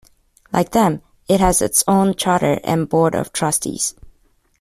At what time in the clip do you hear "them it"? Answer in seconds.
0.71-1.39